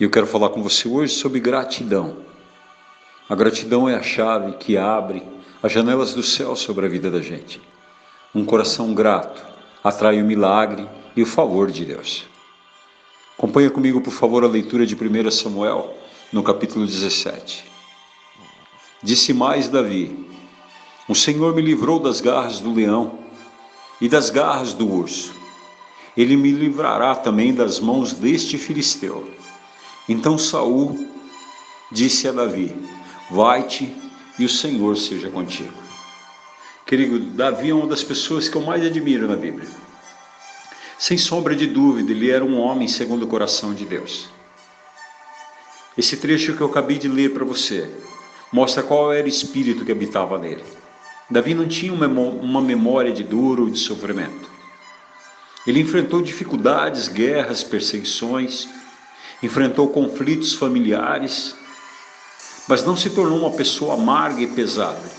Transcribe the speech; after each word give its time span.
E 0.00 0.04
eu 0.04 0.10
quero 0.10 0.28
falar 0.28 0.50
com 0.50 0.62
você 0.62 0.86
hoje 0.86 1.14
sobre 1.14 1.40
gratidão. 1.40 2.18
A 3.28 3.34
gratidão 3.34 3.88
é 3.88 3.96
a 3.96 4.02
chave 4.02 4.52
que 4.52 4.76
abre 4.76 5.24
as 5.60 5.72
janelas 5.72 6.14
do 6.14 6.22
céu 6.22 6.54
sobre 6.54 6.86
a 6.86 6.88
vida 6.88 7.10
da 7.10 7.20
gente. 7.20 7.60
Um 8.32 8.44
coração 8.44 8.94
grato 8.94 9.44
atrai 9.82 10.22
o 10.22 10.24
milagre 10.24 10.88
e 11.16 11.22
o 11.22 11.26
favor 11.26 11.68
de 11.68 11.84
Deus. 11.84 12.26
Acompanha 13.36 13.70
comigo, 13.70 14.00
por 14.00 14.12
favor, 14.12 14.44
a 14.44 14.48
leitura 14.48 14.86
de 14.86 14.94
1 14.94 15.30
Samuel, 15.32 15.92
no 16.32 16.44
capítulo 16.44 16.86
17. 16.86 17.64
Disse 19.02 19.32
mais 19.32 19.68
Davi: 19.68 20.28
O 21.08 21.14
Senhor 21.14 21.56
me 21.56 21.62
livrou 21.62 21.98
das 21.98 22.20
garras 22.20 22.60
do 22.60 22.72
leão 22.72 23.18
e 24.00 24.08
das 24.08 24.30
garras 24.30 24.72
do 24.72 24.88
urso. 24.88 25.34
Ele 26.16 26.36
me 26.36 26.52
livrará 26.52 27.16
também 27.16 27.52
das 27.52 27.80
mãos 27.80 28.12
deste 28.12 28.56
filisteu. 28.58 29.28
Então 30.08 30.38
Saul 30.38 31.08
disse 31.92 32.26
a 32.26 32.32
Davi: 32.32 32.74
Vai-te 33.30 33.94
e 34.38 34.44
o 34.44 34.48
Senhor 34.48 34.96
seja 34.96 35.28
contigo. 35.28 35.74
Querido, 36.86 37.20
Davi 37.20 37.70
é 37.70 37.74
uma 37.74 37.86
das 37.86 38.02
pessoas 38.02 38.48
que 38.48 38.56
eu 38.56 38.62
mais 38.62 38.84
admiro 38.84 39.28
na 39.28 39.36
Bíblia. 39.36 39.68
Sem 40.98 41.18
sombra 41.18 41.54
de 41.54 41.66
dúvida, 41.66 42.10
ele 42.10 42.30
era 42.30 42.44
um 42.44 42.58
homem 42.58 42.88
segundo 42.88 43.24
o 43.24 43.28
coração 43.28 43.74
de 43.74 43.84
Deus. 43.84 44.28
Esse 45.96 46.16
trecho 46.16 46.56
que 46.56 46.60
eu 46.60 46.68
acabei 46.68 46.96
de 46.96 47.06
ler 47.06 47.34
para 47.34 47.44
você 47.44 47.90
mostra 48.52 48.82
qual 48.82 49.12
era 49.12 49.26
o 49.26 49.28
espírito 49.28 49.84
que 49.84 49.92
habitava 49.92 50.38
nele. 50.38 50.64
Davi 51.28 51.52
não 51.52 51.68
tinha 51.68 51.92
uma 51.92 52.60
memória 52.62 53.12
de 53.12 53.22
duro, 53.22 53.70
de 53.70 53.78
sofrimento. 53.78 54.50
Ele 55.66 55.80
enfrentou 55.80 56.22
dificuldades, 56.22 57.08
guerras, 57.08 57.62
perseguições, 57.62 58.66
enfrentou 59.42 59.88
conflitos 59.88 60.54
familiares, 60.54 61.54
mas 62.66 62.84
não 62.84 62.96
se 62.96 63.10
tornou 63.10 63.38
uma 63.38 63.52
pessoa 63.52 63.94
amarga 63.94 64.40
e 64.42 64.46
pesada. 64.46 65.18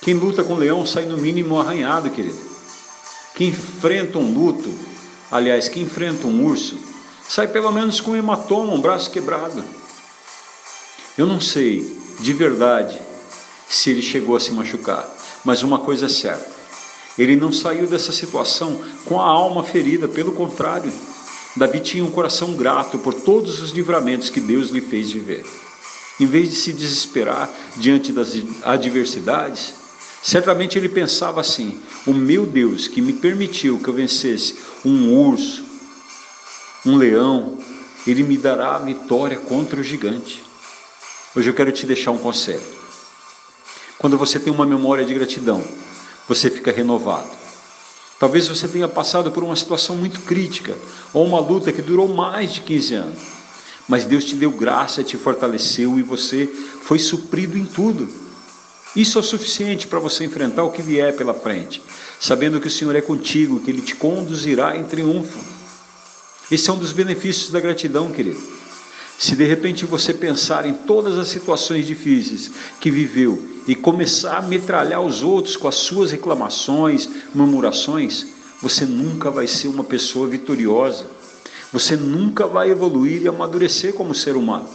Quem 0.00 0.14
luta 0.14 0.42
com 0.42 0.54
o 0.54 0.58
leão 0.58 0.84
sai 0.84 1.06
no 1.06 1.16
mínimo 1.16 1.58
arranhado, 1.58 2.10
querido 2.10 2.52
que 3.34 3.44
enfrenta 3.44 4.18
um 4.18 4.32
luto, 4.32 4.72
aliás, 5.30 5.68
que 5.68 5.80
enfrenta 5.80 6.26
um 6.26 6.44
urso, 6.44 6.78
sai 7.28 7.48
pelo 7.48 7.72
menos 7.72 8.00
com 8.00 8.12
um 8.12 8.16
hematoma, 8.16 8.72
um 8.72 8.80
braço 8.80 9.10
quebrado. 9.10 9.64
Eu 11.16 11.26
não 11.26 11.40
sei, 11.40 11.98
de 12.20 12.32
verdade, 12.32 13.00
se 13.68 13.90
ele 13.90 14.02
chegou 14.02 14.36
a 14.36 14.40
se 14.40 14.50
machucar, 14.52 15.08
mas 15.44 15.62
uma 15.62 15.78
coisa 15.78 16.06
é 16.06 16.08
certa: 16.08 16.50
ele 17.18 17.36
não 17.36 17.52
saiu 17.52 17.86
dessa 17.86 18.12
situação 18.12 18.82
com 19.04 19.20
a 19.20 19.24
alma 19.24 19.64
ferida, 19.64 20.08
pelo 20.08 20.32
contrário, 20.32 20.92
Davi 21.56 21.80
tinha 21.80 22.04
um 22.04 22.10
coração 22.10 22.54
grato 22.54 22.98
por 22.98 23.14
todos 23.14 23.60
os 23.60 23.70
livramentos 23.70 24.30
que 24.30 24.40
Deus 24.40 24.70
lhe 24.70 24.80
fez 24.80 25.10
viver. 25.10 25.44
Em 26.18 26.26
vez 26.26 26.50
de 26.50 26.56
se 26.56 26.72
desesperar 26.72 27.50
diante 27.76 28.12
das 28.12 28.32
adversidades, 28.62 29.74
Certamente 30.22 30.78
ele 30.78 30.88
pensava 30.88 31.40
assim: 31.40 31.80
o 32.06 32.14
meu 32.14 32.46
Deus 32.46 32.86
que 32.86 33.02
me 33.02 33.12
permitiu 33.12 33.80
que 33.80 33.88
eu 33.88 33.94
vencesse 33.94 34.56
um 34.84 35.12
urso, 35.12 35.64
um 36.86 36.96
leão, 36.96 37.58
ele 38.06 38.22
me 38.22 38.38
dará 38.38 38.76
a 38.76 38.78
vitória 38.78 39.36
contra 39.36 39.80
o 39.80 39.82
gigante. 39.82 40.44
Hoje 41.34 41.50
eu 41.50 41.54
quero 41.54 41.72
te 41.72 41.84
deixar 41.84 42.12
um 42.12 42.18
conselho. 42.18 42.62
Quando 43.98 44.16
você 44.16 44.38
tem 44.38 44.52
uma 44.52 44.66
memória 44.66 45.04
de 45.04 45.12
gratidão, 45.12 45.64
você 46.28 46.48
fica 46.48 46.70
renovado. 46.70 47.41
Talvez 48.22 48.46
você 48.46 48.68
tenha 48.68 48.86
passado 48.86 49.32
por 49.32 49.42
uma 49.42 49.56
situação 49.56 49.96
muito 49.96 50.20
crítica 50.20 50.76
ou 51.12 51.26
uma 51.26 51.40
luta 51.40 51.72
que 51.72 51.82
durou 51.82 52.06
mais 52.06 52.52
de 52.52 52.60
15 52.60 52.94
anos. 52.94 53.18
Mas 53.88 54.04
Deus 54.04 54.24
te 54.24 54.36
deu 54.36 54.52
graça, 54.52 55.02
te 55.02 55.16
fortaleceu 55.16 55.98
e 55.98 56.04
você 56.04 56.46
foi 56.84 57.00
suprido 57.00 57.58
em 57.58 57.64
tudo. 57.64 58.08
Isso 58.94 59.18
é 59.18 59.22
suficiente 59.22 59.88
para 59.88 59.98
você 59.98 60.24
enfrentar 60.24 60.62
o 60.62 60.70
que 60.70 60.80
vier 60.80 61.16
pela 61.16 61.34
frente, 61.34 61.82
sabendo 62.20 62.60
que 62.60 62.68
o 62.68 62.70
Senhor 62.70 62.94
é 62.94 63.00
contigo, 63.00 63.58
que 63.58 63.72
Ele 63.72 63.82
te 63.82 63.96
conduzirá 63.96 64.76
em 64.76 64.84
triunfo. 64.84 65.40
Esse 66.48 66.70
é 66.70 66.72
um 66.72 66.78
dos 66.78 66.92
benefícios 66.92 67.50
da 67.50 67.58
gratidão, 67.58 68.12
querido. 68.12 68.40
Se 69.18 69.34
de 69.34 69.42
repente 69.42 69.84
você 69.84 70.14
pensar 70.14 70.64
em 70.64 70.74
todas 70.74 71.18
as 71.18 71.26
situações 71.26 71.88
difíceis 71.88 72.52
que 72.78 72.88
viveu 72.88 73.51
e 73.66 73.74
começar 73.74 74.38
a 74.38 74.42
metralhar 74.42 75.00
os 75.00 75.22
outros 75.22 75.56
com 75.56 75.68
as 75.68 75.76
suas 75.76 76.10
reclamações, 76.10 77.08
murmurações, 77.34 78.26
você 78.60 78.84
nunca 78.84 79.30
vai 79.30 79.46
ser 79.46 79.68
uma 79.68 79.84
pessoa 79.84 80.28
vitoriosa. 80.28 81.06
Você 81.72 81.96
nunca 81.96 82.46
vai 82.46 82.70
evoluir 82.70 83.22
e 83.22 83.28
amadurecer 83.28 83.94
como 83.94 84.14
ser 84.14 84.36
humano. 84.36 84.68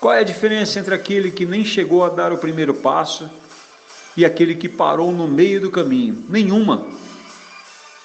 Qual 0.00 0.12
é 0.12 0.18
a 0.18 0.24
diferença 0.24 0.80
entre 0.80 0.94
aquele 0.94 1.30
que 1.30 1.46
nem 1.46 1.64
chegou 1.64 2.04
a 2.04 2.08
dar 2.08 2.32
o 2.32 2.38
primeiro 2.38 2.74
passo 2.74 3.30
e 4.16 4.24
aquele 4.24 4.56
que 4.56 4.68
parou 4.68 5.12
no 5.12 5.28
meio 5.28 5.60
do 5.60 5.70
caminho? 5.70 6.24
Nenhuma. 6.28 6.86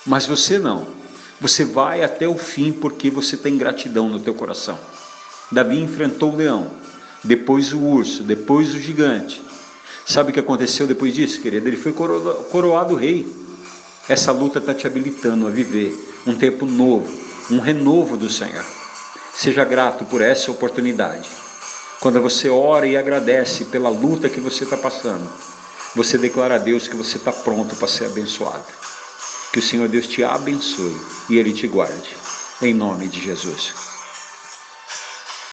Mas 0.05 0.25
você 0.25 0.59
não. 0.59 0.87
Você 1.41 1.65
vai 1.65 2.03
até 2.03 2.27
o 2.27 2.37
fim 2.37 2.71
porque 2.71 3.09
você 3.09 3.35
tem 3.35 3.57
gratidão 3.57 4.07
no 4.07 4.19
teu 4.19 4.33
coração. 4.33 4.77
Davi 5.51 5.79
enfrentou 5.79 6.33
o 6.33 6.35
leão, 6.35 6.71
depois 7.23 7.73
o 7.73 7.79
urso, 7.79 8.23
depois 8.23 8.73
o 8.73 8.79
gigante. 8.79 9.41
Sabe 10.07 10.29
o 10.29 10.33
que 10.33 10.39
aconteceu 10.39 10.87
depois 10.87 11.13
disso, 11.13 11.41
querido? 11.41 11.67
Ele 11.67 11.75
foi 11.75 11.91
coroado 11.91 12.95
rei. 12.95 13.27
Essa 14.07 14.31
luta 14.31 14.59
está 14.59 14.73
te 14.73 14.87
habilitando 14.87 15.45
a 15.45 15.49
viver 15.49 15.93
um 16.25 16.33
tempo 16.33 16.65
novo, 16.65 17.13
um 17.51 17.59
renovo 17.59 18.15
do 18.15 18.29
Senhor. 18.29 18.65
Seja 19.33 19.65
grato 19.65 20.05
por 20.05 20.21
essa 20.21 20.49
oportunidade. 20.49 21.27
Quando 21.99 22.21
você 22.21 22.47
ora 22.47 22.87
e 22.87 22.95
agradece 22.95 23.65
pela 23.65 23.89
luta 23.89 24.29
que 24.29 24.39
você 24.39 24.63
está 24.63 24.77
passando, 24.77 25.29
você 25.93 26.17
declara 26.17 26.55
a 26.55 26.59
Deus 26.59 26.87
que 26.87 26.95
você 26.95 27.17
está 27.17 27.33
pronto 27.33 27.75
para 27.75 27.87
ser 27.89 28.05
abençoado. 28.05 28.63
Que 29.51 29.59
o 29.59 29.61
Senhor 29.61 29.89
Deus 29.89 30.07
te 30.07 30.23
abençoe 30.23 30.95
e 31.29 31.37
Ele 31.37 31.51
te 31.51 31.67
guarde. 31.67 32.15
Em 32.61 32.73
nome 32.73 33.09
de 33.09 33.21
Jesus. 33.21 33.86